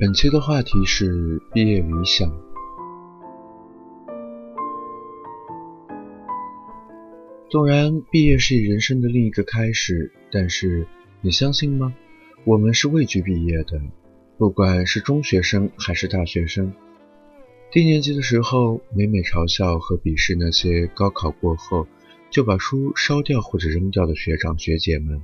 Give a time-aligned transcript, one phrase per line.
[0.00, 2.32] 本期的话题是毕业理想。
[7.50, 10.86] 纵然毕业是人生的另一个开始，但是
[11.20, 11.92] 你相信吗？
[12.44, 13.82] 我们是畏惧毕业的，
[14.36, 16.72] 不管是中学生还是大学生。
[17.72, 21.88] 低年级的时候，每每嘲笑和鄙视那些高考过后
[22.30, 25.20] 就把书烧掉或者扔掉的学长学姐们，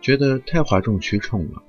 [0.00, 1.60] 觉得太哗众取宠了。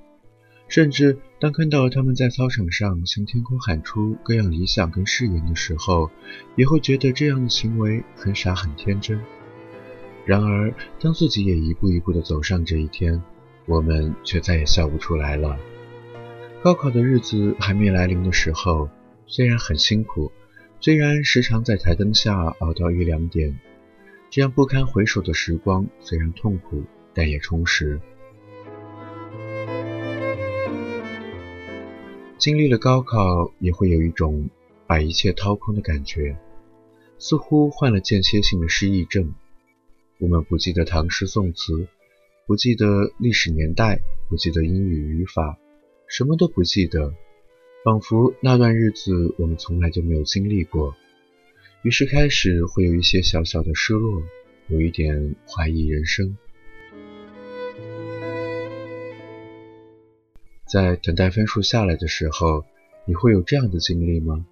[0.74, 6.10] 甚至当看到他们在操场上向天空喊出各样理想跟誓言的时候，
[6.56, 9.20] 也会觉得这样的行为很傻很天真。
[10.26, 13.22] 然而，当自己也一步一步地走上这一天，
[13.66, 15.56] 我们却再也笑不出来了。
[16.60, 18.90] 高考的日子还没来临的时候。
[19.28, 20.32] 虽然很辛苦，
[20.80, 23.60] 虽然时常在台灯下熬到一两点，
[24.28, 26.82] 这样不堪回首的时光虽然痛苦，
[27.14, 28.00] 但也充实。
[32.44, 34.50] 经历了高考，也会有一种
[34.86, 36.36] 把一切掏空的感觉，
[37.18, 39.32] 似乎患了间歇性的失忆症。
[40.18, 41.88] 我们不记得唐诗宋词，
[42.46, 45.58] 不记得历史年代，不记得英语语法，
[46.06, 47.14] 什么都不记得。
[47.82, 50.94] 仿佛那段日子我们从来就没有经历过，
[51.82, 54.22] 于是开始会有一些小小的失落，
[54.68, 56.36] 有一点怀疑人生。
[60.74, 62.64] 在等待分数下来的时候，
[63.04, 64.44] 你会有这样的经历吗？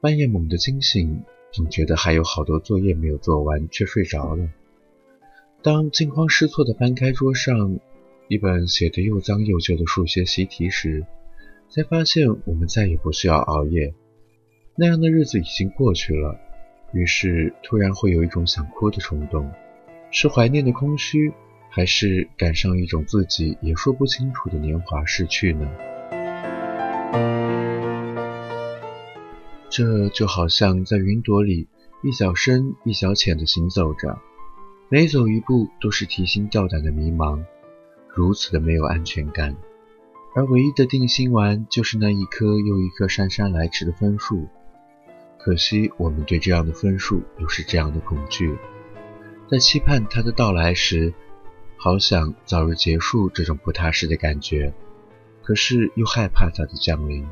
[0.00, 4.48] 半夜猛地惊醒，总觉得还有好多作业没有做完，却睡着了。
[5.62, 7.78] 当惊慌失措地翻开桌上
[8.26, 11.06] 一本写得又脏又旧的数学习题时，
[11.68, 13.94] 才发现我们再也不需要熬夜，
[14.74, 16.40] 那样的日子已经过去了。
[16.92, 19.48] 于是突然会有一种想哭的冲动，
[20.10, 21.32] 是怀念的空虚，
[21.74, 25.66] 还是赶上一种自己也说不清楚的年华逝去呢？
[29.70, 31.66] 这就好像在云朵里
[32.02, 34.18] 一小深一小浅的行走着，
[34.90, 37.42] 每走一步都是提心吊胆的迷茫，
[38.06, 39.56] 如此的没有安全感。
[40.34, 44.46] 而唯一的定心丸，就是那一颗又一颗姗姗来迟的分数。
[45.38, 48.58] 可惜，我们对这样的分数又是这样的恐惧，
[49.50, 51.14] 在期盼它的到来时，
[51.84, 54.72] 好想早日结束这种不踏实的感觉，
[55.42, 57.26] 可是又害怕它的降临。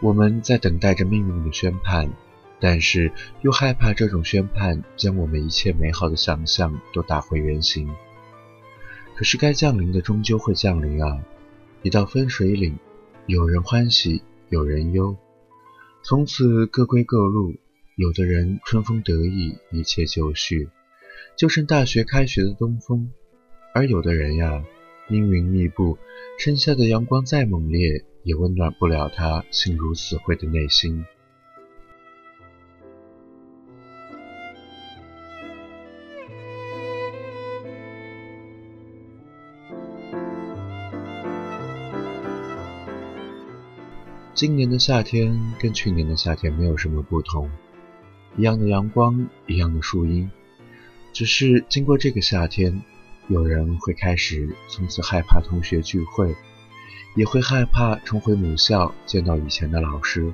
[0.00, 2.10] 我们在等待着命运的宣判。
[2.58, 3.10] 但是
[3.40, 7.88] 又害怕这种宣判将我们一切美好的想象都打回原形。
[9.14, 11.20] 可是该降临的终究会降临啊！
[11.82, 12.78] 一道分水岭，
[13.24, 15.16] 有人欢喜，有人忧，
[16.02, 17.54] 从此各归各路。
[18.00, 20.70] 有的人春风得意，一切就绪，
[21.36, 23.10] 就剩大学开学的东风；
[23.74, 24.64] 而有的人呀，
[25.10, 25.98] 阴云密布，
[26.38, 31.04] 盛夏的阳光再猛烈，也温暖不了他心如死灰的内心。
[44.32, 47.50] 今年的夏天跟去年的夏天没有什么不同，
[48.36, 50.30] 一样的阳光，一样的树荫，
[51.12, 52.82] 只是经过这个夏天，
[53.28, 56.34] 有人会开始从此害怕同学聚会，
[57.16, 60.32] 也会害怕重回母校见到以前的老师。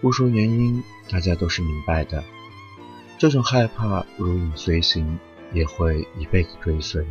[0.00, 2.24] 不说原因，大家都是明白的。
[3.16, 5.18] 这种害怕如影随形，
[5.52, 7.06] 也会一辈子追随。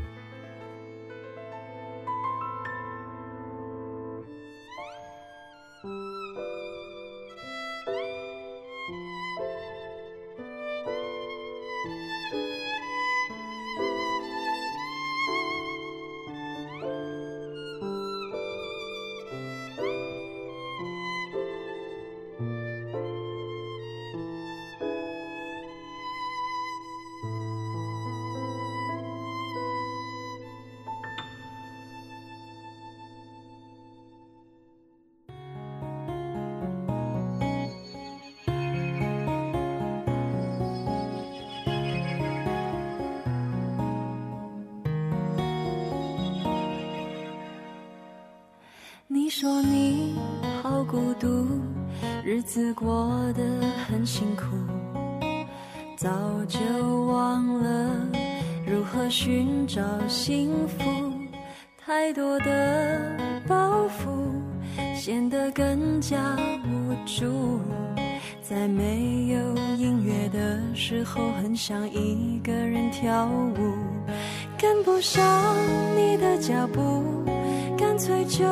[49.43, 50.15] 说你
[50.61, 51.45] 好孤独，
[52.23, 53.43] 日子过得
[53.85, 54.45] 很辛苦，
[55.97, 56.09] 早
[56.47, 56.59] 就
[57.07, 58.07] 忘了
[58.65, 60.89] 如何寻找幸福。
[61.77, 63.01] 太多的
[63.45, 67.59] 包袱显得更加无助，
[68.41, 73.75] 在没有音乐的时候，很想一个人跳舞。
[74.57, 75.21] 跟不上
[75.97, 77.03] 你的脚步，
[78.03, 78.43] 脆就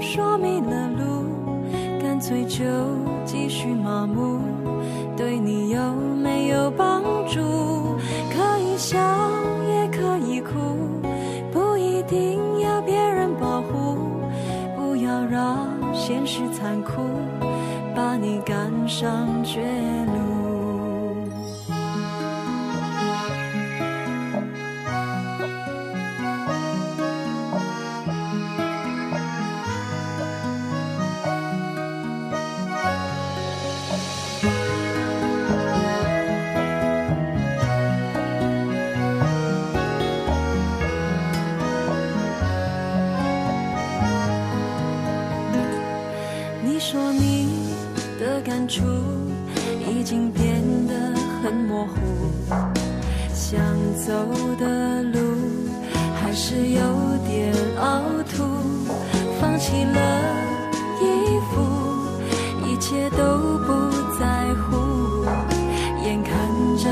[0.00, 1.26] 说迷了路，
[2.00, 2.64] 干脆就
[3.26, 4.40] 继续麻木，
[5.14, 5.78] 对你有
[6.22, 7.38] 没有帮助？
[8.32, 8.96] 可以笑
[9.68, 10.54] 也可以哭，
[11.52, 13.98] 不一定要别人保护，
[14.74, 17.02] 不要让现实残酷
[17.94, 19.60] 把你赶上绝
[20.06, 20.13] 路。
[54.14, 54.20] 走
[54.60, 55.18] 的路
[56.14, 56.80] 还是有
[57.26, 58.00] 点凹
[58.30, 58.44] 凸，
[59.40, 59.98] 放弃了
[61.02, 61.04] 衣
[61.50, 61.60] 服，
[62.64, 63.24] 一切都
[63.66, 64.24] 不在
[64.54, 65.26] 乎，
[66.04, 66.32] 眼看
[66.78, 66.84] 着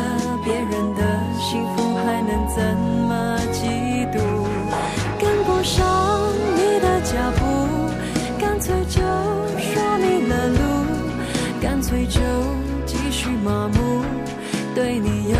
[0.44, 1.00] 别人的
[1.38, 2.76] 幸福，还能怎
[3.06, 3.70] 么嫉
[4.10, 4.18] 妒？
[5.20, 5.78] 跟不上
[6.56, 7.40] 你的脚步，
[8.40, 9.00] 干脆就
[9.60, 10.60] 说迷了路，
[11.60, 12.20] 干脆就
[12.84, 14.02] 继续麻木，
[14.74, 15.36] 对你有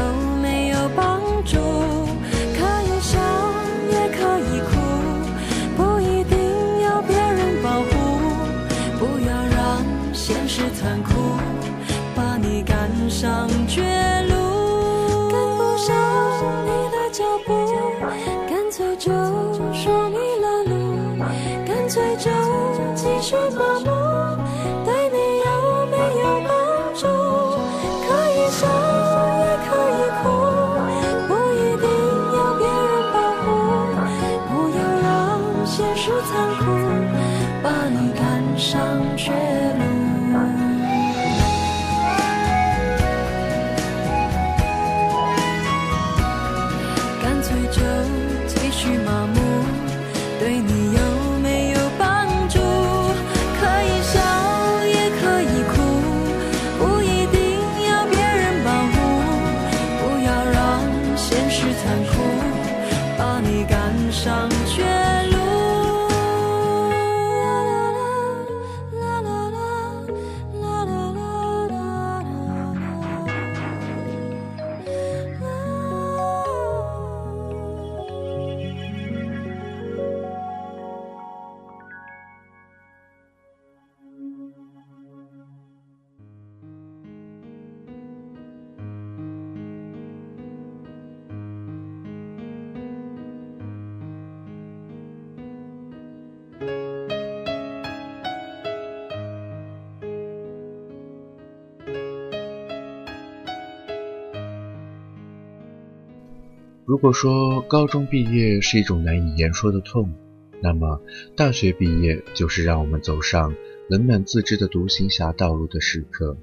[106.93, 110.13] 如果说高中毕业是一种难以言说的痛，
[110.61, 111.01] 那么
[111.35, 113.55] 大学毕业就是让我们走上
[113.89, 116.37] 冷暖自知的独行侠道路的时刻。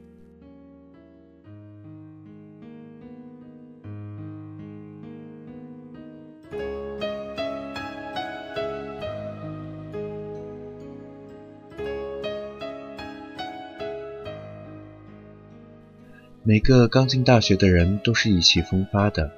[16.42, 19.32] 每个刚进大学的人都是意气风发的，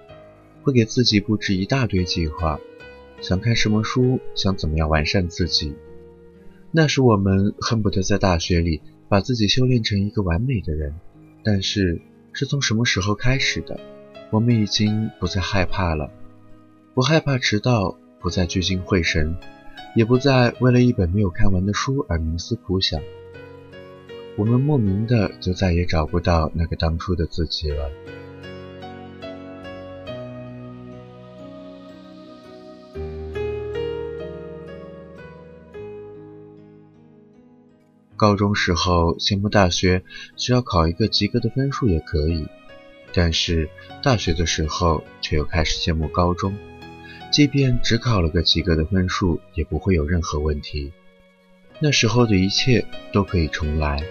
[0.63, 2.59] 会给自己布置一大堆计划，
[3.21, 5.73] 想看什么书，想怎么样完善自己。
[6.71, 10.95] 那时我们恨不得在大学里把自己修炼成一个完美的人。
[11.43, 11.99] 但是
[12.33, 13.79] 是从什么时候开始的？
[14.29, 16.11] 我们已经不再害怕了，
[16.93, 19.35] 不害怕迟到，不再聚精会神，
[19.95, 23.01] 也不再为了一本没有看完的书而冥思苦想。
[24.37, 27.91] 我们莫名的就再也找不到那个当初的自己了。
[38.21, 40.03] 高中时候羡慕大学，
[40.35, 42.45] 只要考一个及格的分数也可以；
[43.15, 43.67] 但是
[44.03, 46.55] 大学的时候却又开始羡慕高中，
[47.31, 50.91] 即便只考了个及格的分数，也不会有任何问题。
[51.79, 54.03] 那时候的一切都可以重来。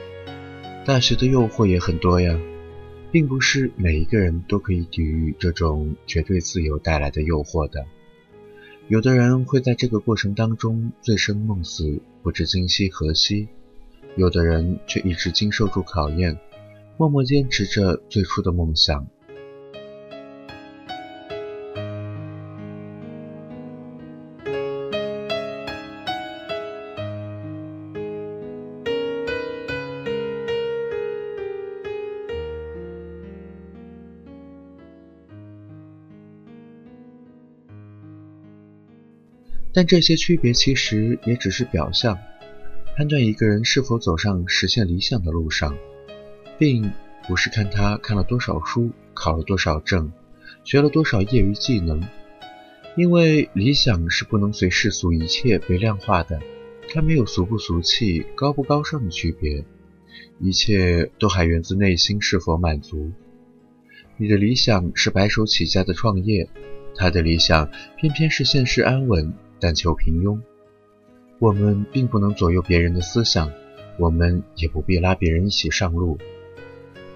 [0.84, 2.36] 大学的诱惑也很多呀，
[3.12, 7.86] 并不是每一个人都可以抵御这种绝对自由带来的诱惑的。
[8.88, 13.46] 有的人会在这个过程当中醉生梦死，不知今夕何夕；
[14.16, 16.38] 有的人却一直经受住考验
[16.96, 19.06] 默默坚持着最初的梦想。
[39.72, 42.18] 但这些区别其实也只是表象
[43.00, 45.75] 判断一个人是否走上实现理想的路上，
[46.59, 46.92] 并
[47.26, 50.12] 不是看他看了多少书、考了多少证、
[50.64, 52.07] 学了多少业余技能，
[52.99, 56.42] 因为理想是不能随世俗一切被量化的，
[56.90, 59.64] 它没有俗不俗气、高不高尚的区别，
[60.38, 63.12] 一切都还源自内心是否满足。
[64.19, 66.50] 你的理想是白手起家的创业，
[66.95, 70.42] 他的理想偏偏是现世安稳，但求平庸。
[71.40, 73.50] 我们并不能左右别人的思想，
[73.97, 76.18] 我们也不必拉别人一起上路，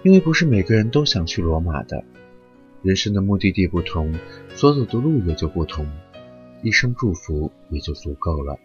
[0.02, 2.02] 因为不是每个人都想去罗马的。
[2.81, 4.14] 人生的目的地不同，
[4.54, 5.87] 所走的路也就不同，
[6.62, 8.59] 一声祝福也就足够了。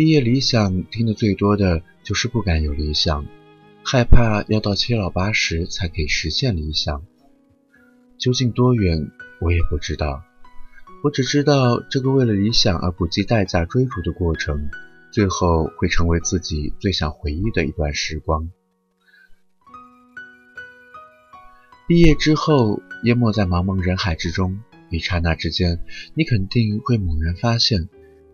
[0.00, 3.26] 毕业理想听得最多的就是不敢有理想，
[3.84, 7.04] 害怕要到七老八十才可以实现理想。
[8.16, 9.10] 究竟多远，
[9.42, 10.22] 我也不知道。
[11.04, 14.70] 我只知道这个为了理想而不计代价追逐的过程，
[15.12, 18.50] 最后会成为自己最想回忆的一段时光。
[21.86, 27.90] 毕业之后，淹没在茫茫人海之中，一刹那之间，你肯定会猛然发现。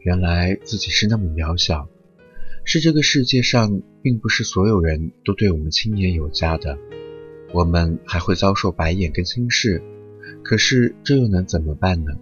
[0.06, 1.88] 原来自己是那么渺小，
[2.64, 6.78] 是这个世界上并不是所有人都对我们青年有加的，
[7.52, 9.82] 我们还会遭受白眼跟轻视，
[10.44, 12.12] 可是这又能怎么办呢？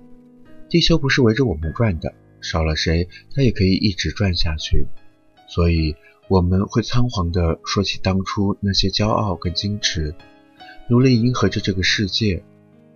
[0.71, 4.87] 地球不是围着我们转的，少了谁，它也可以一直转下去。
[5.47, 5.95] 所以
[6.29, 10.15] 我们会仓皇地说起当初那些骄傲跟矜持，
[10.89, 12.43] 努力迎合着这个世界。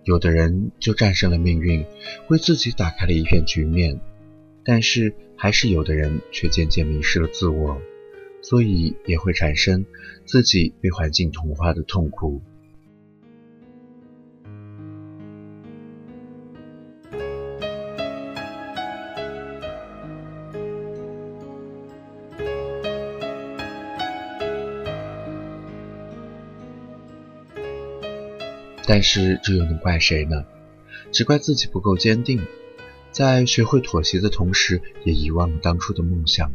[0.03, 1.85] 有的人就战胜了命运，
[2.27, 4.01] 为自己打开了一片局面。
[4.71, 7.81] 但是，还是有的人却渐渐迷失了自我，
[8.43, 9.83] 所以也会产生
[10.25, 12.39] 自己被环境同化的痛苦。
[28.85, 30.45] 但是，这又能怪谁呢？
[31.11, 32.39] 只怪自己不够坚定。
[33.11, 36.51] 在学会妥协的同时，也遗忘了当初的梦想。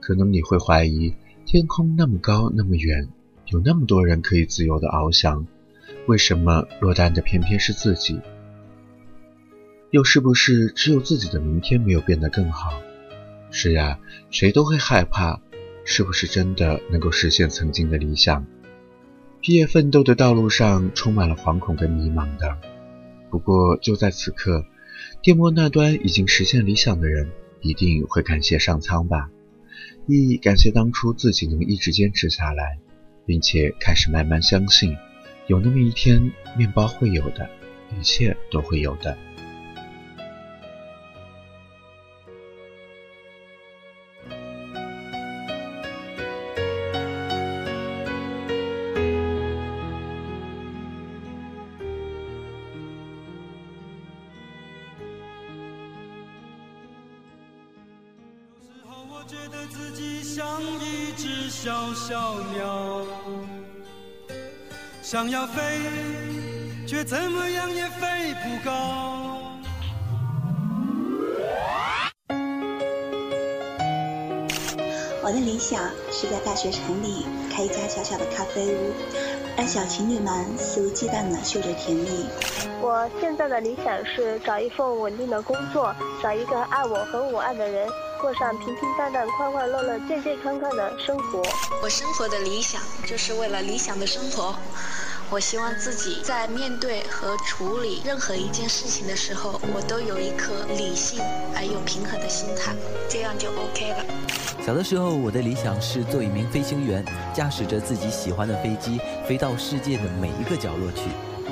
[0.00, 3.08] 可能你会怀疑，天空那么高那么远，
[3.46, 5.46] 有那么多人可以自由的翱翔，
[6.06, 8.20] 为什么落单的偏偏是自己？
[9.90, 12.80] 又是不是只有自己的明天没有变得更好？
[13.50, 13.98] 是呀，
[14.30, 15.40] 谁都会害怕，
[15.84, 18.46] 是不是真的能够实现曾经的理想？
[19.40, 22.56] 毕业奋斗的道路上充满了惶恐跟迷茫的。
[23.30, 24.64] 不过就在此刻。
[25.26, 29.28] 电波那端已经实现理想的人，一定会感谢上苍吧，
[30.06, 32.78] 亦感谢当初自己能一直坚持下来，
[33.24, 34.96] 并且开始慢慢相信，
[35.48, 37.50] 有那么一天，面包会有的，
[37.98, 39.18] 一切都会有的。
[59.66, 63.02] 自己像一只小小鸟，
[65.02, 65.80] 想要飞，
[66.86, 69.42] 却怎么样也飞不高。
[75.22, 78.92] 我的理想是在大学城里开一家小小的咖啡屋，
[79.56, 82.26] 让小情侣们肆无忌惮地嗅着甜蜜。
[82.80, 85.92] 我现在的理想是找一份稳定的工作，
[86.22, 87.88] 找一个爱我和我爱的人。
[88.20, 91.42] 过上平平淡淡、快快乐乐、健健康康的生活。
[91.82, 94.54] 我生活的理想就是为了理想的生活。
[95.28, 101.20] 我希望自己在面对和处理任何一件事情的时候，我都有一颗理性
[101.54, 102.72] 而又平衡的心态，
[103.08, 104.04] 这样就 OK 了。
[104.64, 107.04] 小的时候，我的理想是做一名飞行员，
[107.34, 111.02] 驾驶着自己喜欢的飞机，飞到世界的每一个角落去。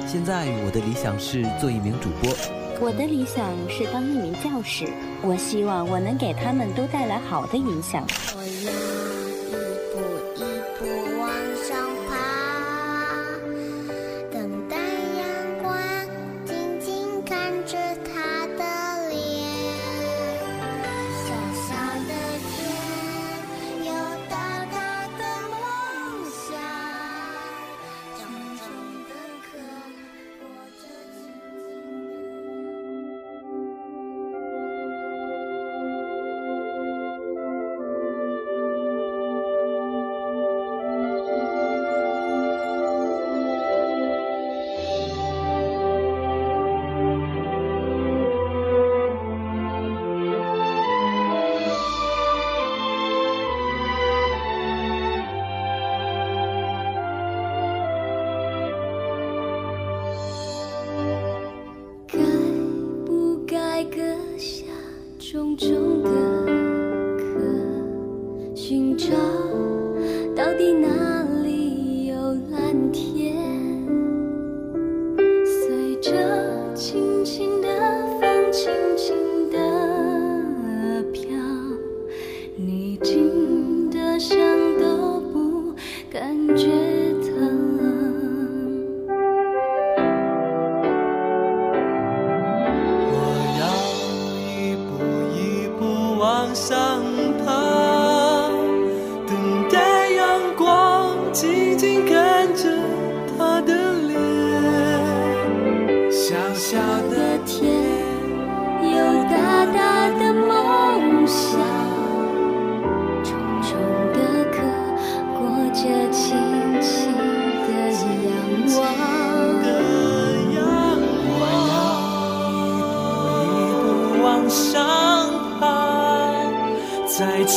[0.07, 2.64] 现在，我的理想是做一名主播。
[2.85, 4.87] 我的理想是当一名教师，
[5.23, 8.07] 我希望我能给他们都带来好的影响。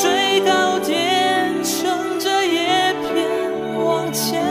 [0.08, 4.42] 最高点乘着叶片往前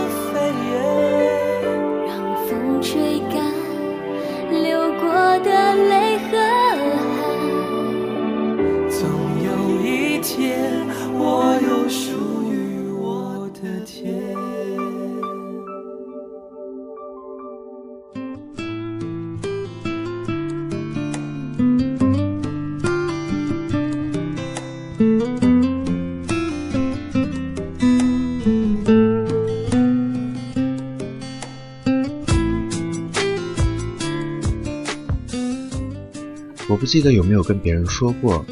[36.86, 38.46] 不记得有没有跟别人说过，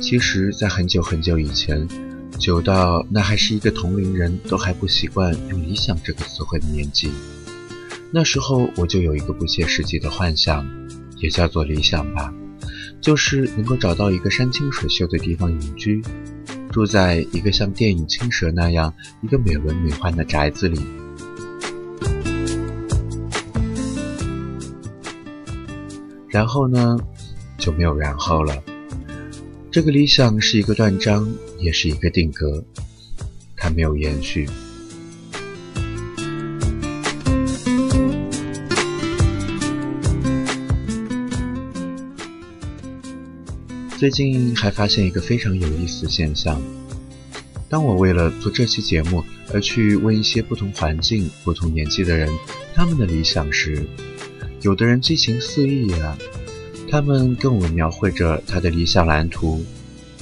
[0.00, 1.88] 其实，在很久很久以前，
[2.38, 7.10] 久到那还是一个同龄人都还不习惯用“理想”这个词汇的年纪，
[8.12, 10.64] 那时候我就有一个不切实际的幻想，
[11.16, 12.32] 也叫做理想吧，
[13.00, 16.00] 就是能够找到一个山清水秀的地方隐居，
[16.70, 20.80] 住在一个像电影《青蛇》那样一个美轮美奂的宅子里。
[26.28, 26.96] 然后呢，
[27.60, 28.60] 就没有然后了。
[29.70, 32.64] 这个理想是一个断章，也是一个定格，
[33.56, 34.48] 它没有延续。
[43.96, 46.58] 最近还发现一个非常有意思的现象：
[47.68, 52.28] 当我为了做这期节目而去问一些不同环境、不同年纪的人
[52.74, 53.86] 他们的理想时，
[54.62, 56.16] 有的人激情四溢啊，
[56.90, 59.64] 他们跟我描绘着他的理想蓝图；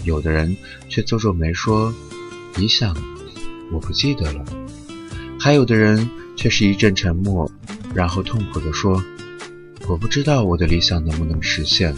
[0.04, 0.54] 有的人
[0.86, 1.92] 却皱皱眉说
[2.56, 2.94] ：“理想，
[3.72, 4.44] 我不记得了。”
[5.40, 7.50] 还有的人却是一阵沉默，
[7.94, 9.02] 然后痛苦地说
[9.88, 11.94] ：“我不知道我的理想能不能实现。”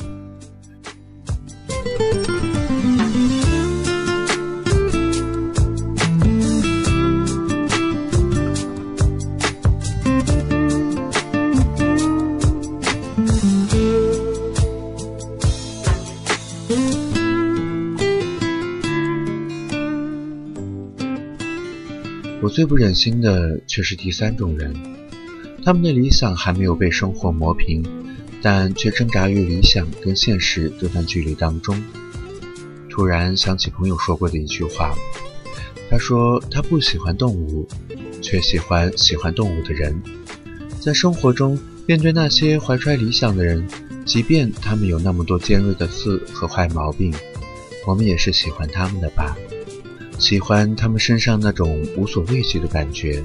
[22.60, 24.74] 最不忍心的却是第三种人，
[25.64, 27.82] 他们的理想还没有被生活磨平，
[28.42, 31.82] 但却挣扎于理想跟现实这段距离当中。
[32.90, 34.94] 突然想起朋友说过的一句话，
[35.88, 37.66] 他说他不喜欢动物，
[38.20, 39.98] 却喜欢喜欢动物的人。
[40.78, 43.66] 在生活中，面对那些怀揣理想的人，
[44.04, 47.10] 即便他们有那么多尖锐的刺和坏毛病，
[47.86, 49.34] 我们也是喜欢他们的吧。
[50.20, 53.22] 喜欢他们身上那种无所畏惧的感觉。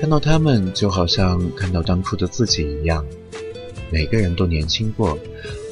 [0.00, 3.06] 看到他们，就好像看到当初的自己一样。
[3.90, 5.16] 每个人都年轻过，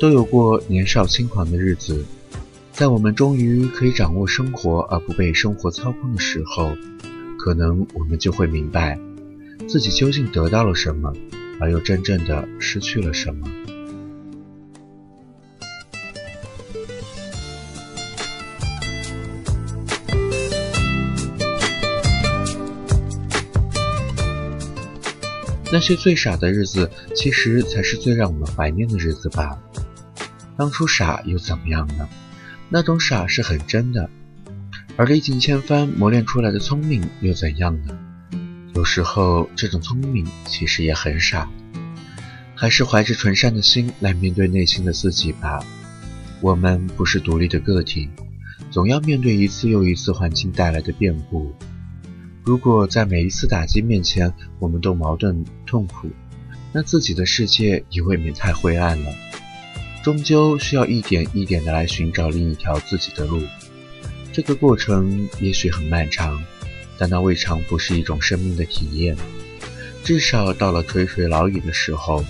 [0.00, 2.04] 都有过年少轻狂的日子。
[2.70, 6.70] 在我们终于可以掌握生活而不被生活操控的时候，
[7.38, 8.98] 可能我们就会明白，
[9.68, 11.12] 自己究竟得到了什么。
[11.60, 13.48] 而又真正的失去了什么？
[25.74, 29.58] 那些最傻的日子，其实才是最让我们怀念的日子吧。
[30.54, 32.06] 当初傻又怎么样呢？
[32.68, 34.10] 那种傻是很真的，
[34.98, 37.98] 而历尽千帆磨练出来的聪明又怎样呢？
[38.74, 41.48] 有时候，这种聪明其实也很傻，
[42.54, 45.64] 还是怀着纯善的心来面对内心的自己吧。
[46.40, 48.08] 我们不是独立的个体，
[48.70, 51.54] 总要面对一次又一次环境带来的变故。
[52.42, 56.11] 如果在每一次打击面前，我们都矛盾痛苦，
[56.72, 59.12] 那自己的世界也未免太灰暗了。
[60.02, 63.40] 终究需要一点一点的来寻找另一条自己的路。
[64.32, 66.42] 这个过程也许很漫长。
[67.02, 69.16] 但那未尝不是一种生命的体验。
[70.04, 72.24] 至少到了垂垂老矣的时候，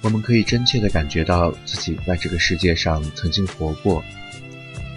[0.00, 4.02] 我们可以真切地感觉到自己在这个世界上曾经活过。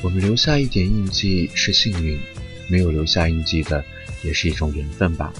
[0.02, 2.20] 我们留下一点印记是幸运，
[2.68, 3.86] 没有留下印记的
[4.24, 5.32] 也是一种缘分吧。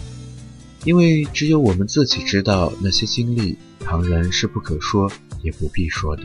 [0.84, 6.24] 因为只有我们自己知道那些经历，旁人是不可说也不必说的。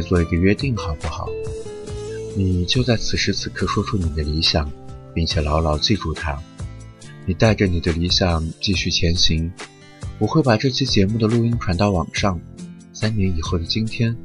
[0.00, 1.28] 做一个约定，好不好？
[2.36, 4.70] 你就在此时此刻说出你的理想，
[5.12, 6.38] 并且牢牢记住它。
[7.26, 9.52] 你带着你的理想继续前行，
[10.18, 12.40] 我会把这期节目的录音传到网上。
[12.92, 14.16] 三年以后的今天，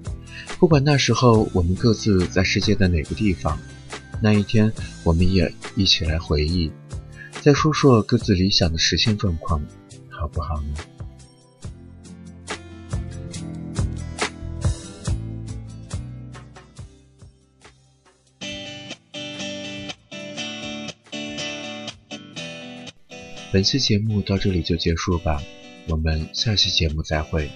[0.59, 3.57] 不管那时候我们各自在世界的哪个地方，
[4.21, 4.71] 那一天
[5.03, 6.71] 我们也一起来回忆，
[7.41, 9.61] 再说说各自理想的实现状况，
[10.09, 10.94] 好不好呢？
[23.55, 25.41] 本期节目到这里就结束吧，
[25.87, 27.49] 我们下期节目再会。